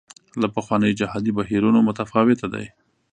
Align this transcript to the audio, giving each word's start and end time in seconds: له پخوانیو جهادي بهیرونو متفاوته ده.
له 0.41 0.47
پخوانیو 0.55 0.97
جهادي 0.99 1.31
بهیرونو 1.37 1.79
متفاوته 1.87 2.47
ده. 2.53 2.61